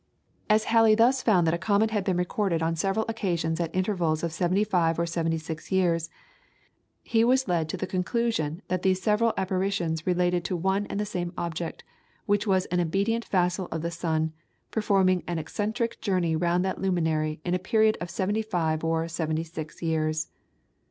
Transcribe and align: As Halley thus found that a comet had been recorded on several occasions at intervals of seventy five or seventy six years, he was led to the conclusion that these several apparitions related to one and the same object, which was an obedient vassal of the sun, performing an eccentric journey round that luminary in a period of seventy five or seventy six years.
As 0.49 0.63
Halley 0.63 0.95
thus 0.95 1.21
found 1.21 1.45
that 1.45 1.53
a 1.53 1.59
comet 1.59 1.91
had 1.91 2.03
been 2.03 2.17
recorded 2.17 2.63
on 2.63 2.75
several 2.75 3.05
occasions 3.07 3.59
at 3.59 3.69
intervals 3.75 4.23
of 4.23 4.31
seventy 4.33 4.63
five 4.63 4.97
or 4.97 5.05
seventy 5.05 5.37
six 5.37 5.71
years, 5.71 6.09
he 7.03 7.23
was 7.23 7.47
led 7.47 7.69
to 7.69 7.77
the 7.77 7.85
conclusion 7.85 8.63
that 8.67 8.81
these 8.81 8.99
several 8.99 9.31
apparitions 9.37 10.07
related 10.07 10.43
to 10.45 10.57
one 10.57 10.87
and 10.87 10.99
the 10.99 11.05
same 11.05 11.33
object, 11.37 11.83
which 12.25 12.47
was 12.47 12.65
an 12.71 12.79
obedient 12.79 13.25
vassal 13.25 13.67
of 13.67 13.83
the 13.83 13.91
sun, 13.91 14.33
performing 14.71 15.23
an 15.27 15.37
eccentric 15.37 16.01
journey 16.01 16.35
round 16.35 16.65
that 16.65 16.81
luminary 16.81 17.39
in 17.45 17.53
a 17.53 17.59
period 17.59 17.95
of 18.01 18.09
seventy 18.09 18.41
five 18.41 18.83
or 18.83 19.07
seventy 19.07 19.43
six 19.43 19.83
years. 19.83 20.29